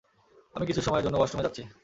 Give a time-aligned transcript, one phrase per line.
[0.55, 1.61] আমি কিছুসময়ের জন্য ওয়াশরুমে যাচ্ছি।